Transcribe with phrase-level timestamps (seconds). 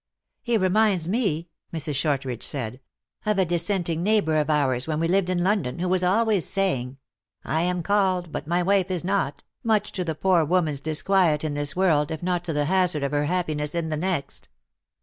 [0.41, 1.93] "He reminds me," Mrs.
[1.93, 2.79] Shortridge said,"
[3.27, 6.47] of a dis senting neighbor of ours, when we lived in London, who was always
[6.47, 6.97] saying, c
[7.45, 11.43] I am called, but my wife is not, much to the poor woman s disquiet
[11.43, 14.49] in this world, if not to the hazard of her happiness in the next."